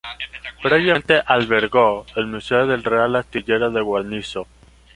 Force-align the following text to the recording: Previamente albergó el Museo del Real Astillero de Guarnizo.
Previamente 0.63 1.21
albergó 1.23 2.07
el 2.15 2.25
Museo 2.25 2.65
del 2.65 2.83
Real 2.83 3.15
Astillero 3.17 3.69
de 3.69 3.81
Guarnizo. 3.81 4.47